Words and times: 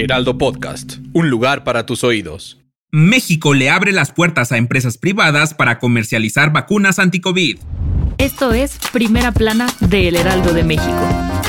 Heraldo 0.00 0.38
Podcast, 0.38 0.94
un 1.12 1.28
lugar 1.28 1.62
para 1.62 1.84
tus 1.84 2.04
oídos. 2.04 2.58
México 2.90 3.52
le 3.52 3.68
abre 3.68 3.92
las 3.92 4.12
puertas 4.12 4.50
a 4.50 4.56
empresas 4.56 4.96
privadas 4.96 5.52
para 5.52 5.78
comercializar 5.78 6.52
vacunas 6.52 6.98
anti-COVID. 6.98 7.58
Esto 8.16 8.54
es 8.54 8.78
Primera 8.92 9.30
Plana 9.30 9.66
de 9.80 10.08
El 10.08 10.16
Heraldo 10.16 10.54
de 10.54 10.64
México. 10.64 11.39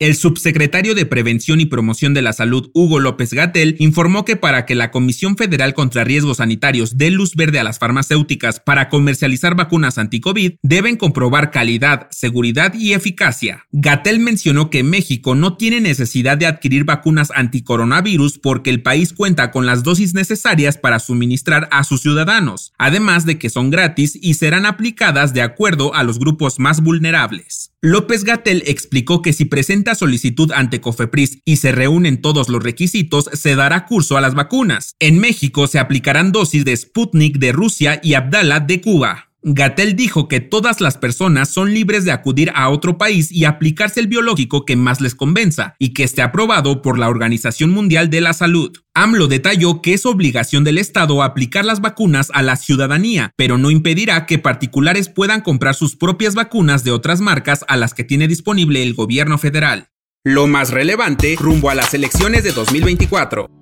El 0.00 0.14
subsecretario 0.14 0.94
de 0.94 1.04
Prevención 1.04 1.60
y 1.60 1.66
Promoción 1.66 2.14
de 2.14 2.22
la 2.22 2.32
Salud, 2.32 2.70
Hugo 2.72 3.00
López 3.00 3.34
Gatel, 3.34 3.76
informó 3.80 4.24
que 4.24 4.34
para 4.34 4.64
que 4.64 4.74
la 4.74 4.90
Comisión 4.90 5.36
Federal 5.36 5.74
contra 5.74 6.04
Riesgos 6.04 6.38
Sanitarios 6.38 6.96
dé 6.96 7.10
luz 7.10 7.36
verde 7.36 7.58
a 7.58 7.64
las 7.64 7.78
farmacéuticas 7.78 8.60
para 8.60 8.88
comercializar 8.88 9.56
vacunas 9.56 9.98
anti-COVID, 9.98 10.54
deben 10.62 10.96
comprobar 10.96 11.50
calidad, 11.50 12.08
seguridad 12.12 12.72
y 12.72 12.94
eficacia. 12.94 13.66
Gatel 13.72 14.20
mencionó 14.20 14.70
que 14.70 14.82
México 14.82 15.34
no 15.34 15.58
tiene 15.58 15.82
necesidad 15.82 16.38
de 16.38 16.46
adquirir 16.46 16.84
vacunas 16.84 17.30
anticoronavirus 17.34 18.38
porque 18.38 18.70
el 18.70 18.80
país 18.80 19.12
cuenta 19.12 19.50
con 19.50 19.66
las 19.66 19.82
dosis 19.82 20.14
necesarias 20.14 20.78
para 20.78 20.98
suministrar 20.98 21.68
a 21.72 21.84
sus 21.84 22.00
ciudadanos, 22.00 22.72
además 22.78 23.26
de 23.26 23.38
que 23.38 23.50
son 23.50 23.68
gratis 23.68 24.18
y 24.18 24.32
serán 24.32 24.64
aplicadas 24.64 25.34
de 25.34 25.42
acuerdo 25.42 25.94
a 25.94 26.04
los 26.04 26.18
grupos 26.18 26.58
más 26.58 26.80
vulnerables. 26.80 27.70
López 27.82 28.24
Gatel 28.24 28.62
explicó 28.66 29.22
que 29.22 29.32
si 29.32 29.46
presenta 29.46 29.89
solicitud 29.94 30.52
ante 30.52 30.80
Cofepris 30.80 31.38
y 31.44 31.56
se 31.56 31.72
reúnen 31.72 32.20
todos 32.20 32.48
los 32.48 32.62
requisitos, 32.62 33.30
se 33.32 33.54
dará 33.54 33.86
curso 33.86 34.16
a 34.16 34.20
las 34.20 34.34
vacunas. 34.34 34.96
En 34.98 35.18
México 35.18 35.66
se 35.66 35.78
aplicarán 35.78 36.32
dosis 36.32 36.64
de 36.64 36.76
Sputnik 36.76 37.38
de 37.38 37.52
Rusia 37.52 38.00
y 38.02 38.14
Abdala 38.14 38.60
de 38.60 38.80
Cuba. 38.80 39.29
Gatel 39.42 39.96
dijo 39.96 40.28
que 40.28 40.40
todas 40.40 40.82
las 40.82 40.98
personas 40.98 41.48
son 41.48 41.72
libres 41.72 42.04
de 42.04 42.12
acudir 42.12 42.52
a 42.54 42.68
otro 42.68 42.98
país 42.98 43.32
y 43.32 43.46
aplicarse 43.46 43.98
el 43.98 44.06
biológico 44.06 44.66
que 44.66 44.76
más 44.76 45.00
les 45.00 45.14
convenza 45.14 45.76
y 45.78 45.94
que 45.94 46.04
esté 46.04 46.20
aprobado 46.20 46.82
por 46.82 46.98
la 46.98 47.08
Organización 47.08 47.70
Mundial 47.70 48.10
de 48.10 48.20
la 48.20 48.34
Salud. 48.34 48.76
AMLO 48.92 49.28
detalló 49.28 49.80
que 49.80 49.94
es 49.94 50.04
obligación 50.04 50.62
del 50.62 50.76
Estado 50.76 51.22
aplicar 51.22 51.64
las 51.64 51.80
vacunas 51.80 52.30
a 52.34 52.42
la 52.42 52.56
ciudadanía, 52.56 53.32
pero 53.36 53.56
no 53.56 53.70
impedirá 53.70 54.26
que 54.26 54.38
particulares 54.38 55.08
puedan 55.08 55.40
comprar 55.40 55.74
sus 55.74 55.96
propias 55.96 56.34
vacunas 56.34 56.84
de 56.84 56.90
otras 56.90 57.22
marcas 57.22 57.64
a 57.66 57.78
las 57.78 57.94
que 57.94 58.04
tiene 58.04 58.28
disponible 58.28 58.82
el 58.82 58.92
gobierno 58.92 59.38
federal. 59.38 59.88
Lo 60.22 60.48
más 60.48 60.70
relevante 60.70 61.34
rumbo 61.38 61.70
a 61.70 61.74
las 61.74 61.94
elecciones 61.94 62.44
de 62.44 62.52
2024. 62.52 63.59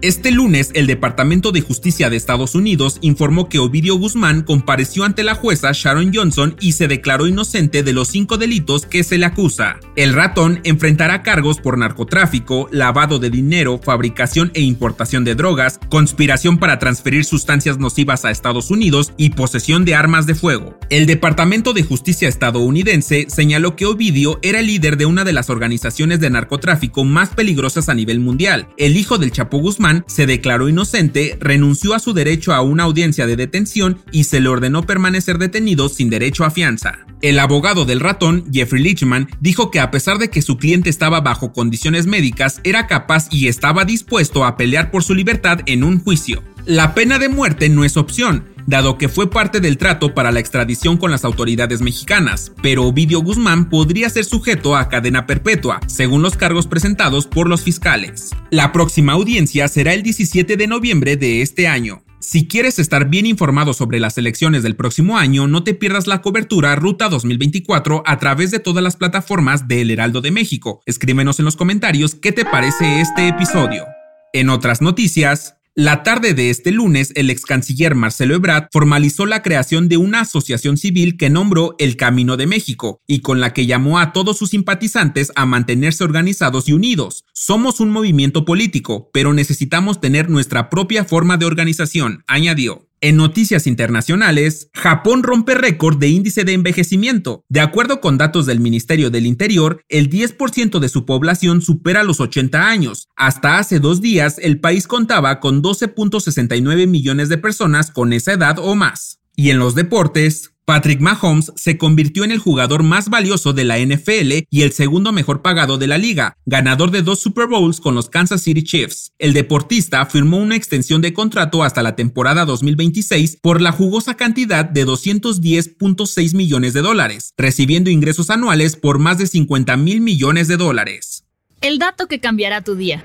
Este 0.00 0.30
lunes, 0.30 0.70
el 0.74 0.86
Departamento 0.86 1.50
de 1.50 1.60
Justicia 1.60 2.08
de 2.08 2.16
Estados 2.16 2.54
Unidos 2.54 2.98
informó 3.00 3.48
que 3.48 3.58
Ovidio 3.58 3.96
Guzmán 3.96 4.42
compareció 4.42 5.02
ante 5.02 5.24
la 5.24 5.34
jueza 5.34 5.72
Sharon 5.72 6.12
Johnson 6.14 6.54
y 6.60 6.72
se 6.72 6.86
declaró 6.86 7.26
inocente 7.26 7.82
de 7.82 7.92
los 7.92 8.06
cinco 8.06 8.38
delitos 8.38 8.86
que 8.86 9.02
se 9.02 9.18
le 9.18 9.26
acusa. 9.26 9.80
El 9.96 10.12
ratón 10.12 10.60
enfrentará 10.62 11.24
cargos 11.24 11.58
por 11.58 11.78
narcotráfico, 11.78 12.68
lavado 12.70 13.18
de 13.18 13.30
dinero, 13.30 13.80
fabricación 13.82 14.52
e 14.54 14.60
importación 14.60 15.24
de 15.24 15.34
drogas, 15.34 15.80
conspiración 15.88 16.58
para 16.58 16.78
transferir 16.78 17.24
sustancias 17.24 17.78
nocivas 17.78 18.24
a 18.24 18.30
Estados 18.30 18.70
Unidos 18.70 19.12
y 19.16 19.30
posesión 19.30 19.84
de 19.84 19.96
armas 19.96 20.26
de 20.26 20.36
fuego. 20.36 20.78
El 20.90 21.06
Departamento 21.06 21.72
de 21.72 21.82
Justicia 21.82 22.28
estadounidense 22.28 23.26
señaló 23.28 23.74
que 23.74 23.86
Ovidio 23.86 24.38
era 24.42 24.60
el 24.60 24.66
líder 24.68 24.96
de 24.96 25.06
una 25.06 25.24
de 25.24 25.32
las 25.32 25.50
organizaciones 25.50 26.20
de 26.20 26.30
narcotráfico 26.30 27.02
más 27.02 27.30
peligrosas 27.30 27.88
a 27.88 27.94
nivel 27.94 28.20
mundial. 28.20 28.68
El 28.76 28.96
hijo 28.96 29.18
del 29.18 29.32
Chapo 29.32 29.58
Guzmán 29.58 29.87
se 30.06 30.26
declaró 30.26 30.68
inocente, 30.68 31.36
renunció 31.40 31.94
a 31.94 31.98
su 31.98 32.12
derecho 32.12 32.54
a 32.54 32.60
una 32.60 32.84
audiencia 32.84 33.26
de 33.26 33.36
detención 33.36 33.98
y 34.12 34.24
se 34.24 34.40
le 34.40 34.48
ordenó 34.48 34.82
permanecer 34.82 35.38
detenido 35.38 35.88
sin 35.88 36.10
derecho 36.10 36.44
a 36.44 36.50
fianza. 36.50 36.98
El 37.20 37.38
abogado 37.38 37.84
del 37.84 38.00
ratón, 38.00 38.44
Jeffrey 38.52 38.82
Lichman, 38.82 39.28
dijo 39.40 39.70
que 39.70 39.80
a 39.80 39.90
pesar 39.90 40.18
de 40.18 40.30
que 40.30 40.42
su 40.42 40.56
cliente 40.56 40.88
estaba 40.88 41.20
bajo 41.20 41.52
condiciones 41.52 42.06
médicas, 42.06 42.60
era 42.62 42.86
capaz 42.86 43.28
y 43.30 43.48
estaba 43.48 43.84
dispuesto 43.84 44.44
a 44.44 44.56
pelear 44.56 44.90
por 44.90 45.02
su 45.02 45.14
libertad 45.14 45.60
en 45.66 45.82
un 45.82 46.02
juicio. 46.02 46.42
La 46.64 46.94
pena 46.94 47.18
de 47.18 47.28
muerte 47.28 47.68
no 47.68 47.84
es 47.84 47.96
opción, 47.96 48.44
dado 48.68 48.98
que 48.98 49.08
fue 49.08 49.30
parte 49.30 49.60
del 49.60 49.78
trato 49.78 50.14
para 50.14 50.30
la 50.30 50.40
extradición 50.40 50.98
con 50.98 51.10
las 51.10 51.24
autoridades 51.24 51.80
mexicanas, 51.80 52.52
pero 52.62 52.84
Ovidio 52.84 53.20
Guzmán 53.20 53.70
podría 53.70 54.10
ser 54.10 54.26
sujeto 54.26 54.76
a 54.76 54.90
cadena 54.90 55.26
perpetua, 55.26 55.80
según 55.86 56.20
los 56.20 56.36
cargos 56.36 56.66
presentados 56.66 57.26
por 57.26 57.48
los 57.48 57.62
fiscales. 57.62 58.30
La 58.50 58.70
próxima 58.70 59.14
audiencia 59.14 59.68
será 59.68 59.94
el 59.94 60.02
17 60.02 60.58
de 60.58 60.66
noviembre 60.66 61.16
de 61.16 61.40
este 61.40 61.66
año. 61.66 62.02
Si 62.20 62.46
quieres 62.46 62.78
estar 62.78 63.08
bien 63.08 63.24
informado 63.24 63.72
sobre 63.72 64.00
las 64.00 64.18
elecciones 64.18 64.62
del 64.62 64.76
próximo 64.76 65.16
año, 65.16 65.46
no 65.46 65.64
te 65.64 65.72
pierdas 65.72 66.06
la 66.06 66.20
cobertura 66.20 66.76
Ruta 66.76 67.08
2024 67.08 68.02
a 68.04 68.18
través 68.18 68.50
de 68.50 68.58
todas 68.58 68.84
las 68.84 68.96
plataformas 68.96 69.66
de 69.66 69.80
El 69.80 69.90
Heraldo 69.90 70.20
de 70.20 70.30
México. 70.30 70.82
Escríbenos 70.84 71.38
en 71.38 71.46
los 71.46 71.56
comentarios 71.56 72.14
qué 72.14 72.32
te 72.32 72.44
parece 72.44 73.00
este 73.00 73.28
episodio. 73.28 73.86
En 74.34 74.50
otras 74.50 74.82
noticias, 74.82 75.57
la 75.78 76.02
tarde 76.02 76.34
de 76.34 76.50
este 76.50 76.72
lunes, 76.72 77.12
el 77.14 77.30
ex 77.30 77.44
canciller 77.44 77.94
Marcelo 77.94 78.34
Ebrard 78.34 78.66
formalizó 78.72 79.26
la 79.26 79.42
creación 79.42 79.88
de 79.88 79.96
una 79.96 80.22
asociación 80.22 80.76
civil 80.76 81.16
que 81.16 81.30
nombró 81.30 81.76
El 81.78 81.96
Camino 81.96 82.36
de 82.36 82.48
México 82.48 83.00
y 83.06 83.20
con 83.20 83.38
la 83.38 83.52
que 83.52 83.64
llamó 83.64 84.00
a 84.00 84.12
todos 84.12 84.36
sus 84.36 84.50
simpatizantes 84.50 85.30
a 85.36 85.46
mantenerse 85.46 86.02
organizados 86.02 86.68
y 86.68 86.72
unidos. 86.72 87.26
Somos 87.32 87.78
un 87.78 87.90
movimiento 87.90 88.44
político, 88.44 89.08
pero 89.12 89.32
necesitamos 89.32 90.00
tener 90.00 90.28
nuestra 90.28 90.68
propia 90.68 91.04
forma 91.04 91.36
de 91.36 91.46
organización, 91.46 92.24
añadió. 92.26 92.87
En 93.00 93.16
noticias 93.16 93.68
internacionales, 93.68 94.70
Japón 94.74 95.22
rompe 95.22 95.54
récord 95.54 95.98
de 95.98 96.08
índice 96.08 96.42
de 96.42 96.52
envejecimiento. 96.52 97.44
De 97.48 97.60
acuerdo 97.60 98.00
con 98.00 98.18
datos 98.18 98.44
del 98.44 98.58
Ministerio 98.58 99.08
del 99.10 99.24
Interior, 99.24 99.84
el 99.88 100.10
10% 100.10 100.80
de 100.80 100.88
su 100.88 101.06
población 101.06 101.62
supera 101.62 102.02
los 102.02 102.18
80 102.18 102.68
años. 102.68 103.06
Hasta 103.14 103.58
hace 103.58 103.78
dos 103.78 104.00
días, 104.00 104.38
el 104.40 104.58
país 104.58 104.88
contaba 104.88 105.38
con 105.38 105.62
12.69 105.62 106.88
millones 106.88 107.28
de 107.28 107.38
personas 107.38 107.92
con 107.92 108.12
esa 108.12 108.32
edad 108.32 108.58
o 108.58 108.74
más. 108.74 109.20
Y 109.36 109.50
en 109.50 109.60
los 109.60 109.76
deportes, 109.76 110.54
Patrick 110.68 111.00
Mahomes 111.00 111.50
se 111.56 111.78
convirtió 111.78 112.24
en 112.24 112.30
el 112.30 112.40
jugador 112.40 112.82
más 112.82 113.08
valioso 113.08 113.54
de 113.54 113.64
la 113.64 113.78
NFL 113.78 114.44
y 114.50 114.60
el 114.60 114.72
segundo 114.72 115.12
mejor 115.12 115.40
pagado 115.40 115.78
de 115.78 115.86
la 115.86 115.96
liga, 115.96 116.36
ganador 116.44 116.90
de 116.90 117.00
dos 117.00 117.20
Super 117.20 117.46
Bowls 117.46 117.80
con 117.80 117.94
los 117.94 118.10
Kansas 118.10 118.42
City 118.42 118.62
Chiefs. 118.62 119.12
El 119.18 119.32
deportista 119.32 120.04
firmó 120.04 120.36
una 120.36 120.56
extensión 120.56 121.00
de 121.00 121.14
contrato 121.14 121.62
hasta 121.62 121.82
la 121.82 121.96
temporada 121.96 122.44
2026 122.44 123.38
por 123.40 123.62
la 123.62 123.72
jugosa 123.72 124.18
cantidad 124.18 124.66
de 124.66 124.86
210.6 124.86 126.36
millones 126.36 126.74
de 126.74 126.82
dólares, 126.82 127.32
recibiendo 127.38 127.88
ingresos 127.88 128.28
anuales 128.28 128.76
por 128.76 128.98
más 128.98 129.16
de 129.16 129.26
50 129.26 129.74
mil 129.78 130.02
millones 130.02 130.48
de 130.48 130.58
dólares. 130.58 131.24
El 131.62 131.78
dato 131.78 132.08
que 132.08 132.20
cambiará 132.20 132.60
tu 132.60 132.74
día. 132.74 133.02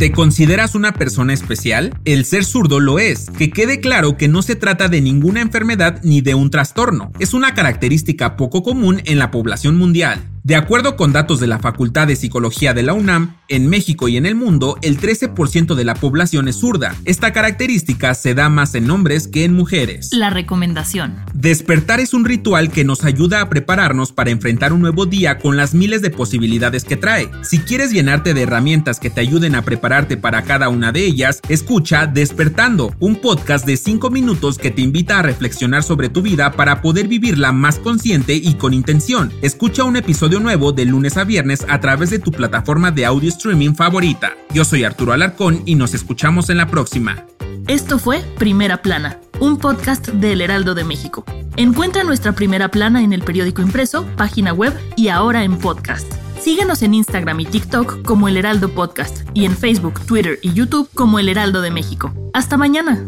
¿Te 0.00 0.12
consideras 0.12 0.74
una 0.74 0.94
persona 0.94 1.34
especial? 1.34 1.94
El 2.06 2.24
ser 2.24 2.46
zurdo 2.46 2.80
lo 2.80 2.98
es. 2.98 3.28
Que 3.36 3.50
quede 3.50 3.80
claro 3.80 4.16
que 4.16 4.28
no 4.28 4.40
se 4.40 4.56
trata 4.56 4.88
de 4.88 5.02
ninguna 5.02 5.42
enfermedad 5.42 6.00
ni 6.02 6.22
de 6.22 6.34
un 6.34 6.48
trastorno. 6.48 7.12
Es 7.18 7.34
una 7.34 7.52
característica 7.52 8.34
poco 8.38 8.62
común 8.62 9.02
en 9.04 9.18
la 9.18 9.30
población 9.30 9.76
mundial. 9.76 10.26
De 10.42 10.56
acuerdo 10.56 10.96
con 10.96 11.12
datos 11.12 11.38
de 11.38 11.46
la 11.46 11.58
Facultad 11.58 12.06
de 12.06 12.16
Psicología 12.16 12.72
de 12.72 12.82
la 12.82 12.94
UNAM, 12.94 13.36
en 13.48 13.68
México 13.68 14.08
y 14.08 14.16
en 14.16 14.24
el 14.24 14.34
mundo, 14.34 14.78
el 14.80 14.98
13% 14.98 15.74
de 15.74 15.84
la 15.84 15.94
población 15.94 16.48
es 16.48 16.56
zurda. 16.56 16.94
Esta 17.04 17.32
característica 17.34 18.14
se 18.14 18.34
da 18.34 18.48
más 18.48 18.74
en 18.74 18.90
hombres 18.90 19.28
que 19.28 19.44
en 19.44 19.52
mujeres. 19.52 20.10
La 20.12 20.30
recomendación. 20.30 21.16
Despertar 21.34 22.00
es 22.00 22.14
un 22.14 22.24
ritual 22.24 22.70
que 22.70 22.84
nos 22.84 23.04
ayuda 23.04 23.42
a 23.42 23.50
prepararnos 23.50 24.12
para 24.12 24.30
enfrentar 24.30 24.72
un 24.72 24.80
nuevo 24.80 25.04
día 25.04 25.38
con 25.38 25.58
las 25.58 25.74
miles 25.74 26.00
de 26.00 26.10
posibilidades 26.10 26.84
que 26.84 26.96
trae. 26.96 27.30
Si 27.42 27.58
quieres 27.58 27.90
llenarte 27.92 28.32
de 28.32 28.42
herramientas 28.42 28.98
que 28.98 29.10
te 29.10 29.20
ayuden 29.20 29.54
a 29.54 29.62
prepararte 29.62 30.16
para 30.16 30.42
cada 30.42 30.70
una 30.70 30.90
de 30.90 31.04
ellas, 31.04 31.42
escucha 31.50 32.06
Despertando, 32.06 32.94
un 32.98 33.16
podcast 33.16 33.66
de 33.66 33.76
5 33.76 34.08
minutos 34.10 34.56
que 34.56 34.70
te 34.70 34.80
invita 34.80 35.18
a 35.18 35.22
reflexionar 35.22 35.82
sobre 35.82 36.08
tu 36.08 36.22
vida 36.22 36.52
para 36.52 36.80
poder 36.80 37.08
vivirla 37.08 37.52
más 37.52 37.78
consciente 37.78 38.34
y 38.34 38.54
con 38.54 38.72
intención. 38.72 39.30
Escucha 39.42 39.84
un 39.84 39.96
nuevo 40.38 40.70
de 40.70 40.84
lunes 40.84 41.16
a 41.16 41.24
viernes 41.24 41.66
a 41.68 41.80
través 41.80 42.10
de 42.10 42.20
tu 42.20 42.30
plataforma 42.30 42.92
de 42.92 43.06
audio 43.06 43.30
streaming 43.30 43.74
favorita. 43.74 44.34
Yo 44.54 44.64
soy 44.64 44.84
Arturo 44.84 45.12
Alarcón 45.12 45.62
y 45.66 45.74
nos 45.74 45.94
escuchamos 45.94 46.50
en 46.50 46.58
la 46.58 46.68
próxima. 46.68 47.24
Esto 47.66 47.98
fue 47.98 48.20
Primera 48.38 48.82
Plana 48.82 49.18
un 49.40 49.56
podcast 49.56 50.08
del 50.08 50.42
Heraldo 50.42 50.74
de 50.74 50.84
México. 50.84 51.24
Encuentra 51.56 52.04
nuestra 52.04 52.32
primera 52.32 52.68
plana 52.68 53.02
en 53.02 53.12
el 53.12 53.22
periódico 53.22 53.62
impreso, 53.62 54.06
página 54.16 54.52
web 54.52 54.78
y 54.96 55.08
ahora 55.08 55.44
en 55.44 55.58
podcast. 55.58 56.12
Síguenos 56.38 56.82
en 56.82 56.94
Instagram 56.94 57.40
y 57.40 57.46
TikTok 57.46 58.02
como 58.02 58.28
El 58.28 58.36
Heraldo 58.36 58.70
Podcast 58.70 59.26
y 59.34 59.44
en 59.44 59.56
Facebook, 59.56 60.00
Twitter 60.06 60.38
y 60.42 60.52
YouTube 60.52 60.88
como 60.94 61.18
El 61.18 61.28
Heraldo 61.28 61.60
de 61.60 61.70
México. 61.70 62.14
Hasta 62.32 62.56
mañana. 62.56 63.04